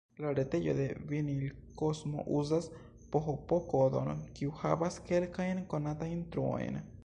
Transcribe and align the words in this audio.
La 0.23 0.29
retejo 0.37 0.71
de 0.77 0.85
Vinilkosmo 1.09 2.23
uzas 2.39 2.69
php-kodon, 3.17 4.11
kiu 4.39 4.57
havas 4.63 5.01
kelkajn 5.11 5.63
konatajn 5.75 6.29
truojn. 6.37 6.85